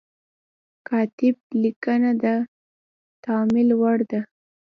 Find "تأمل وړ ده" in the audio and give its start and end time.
3.23-4.21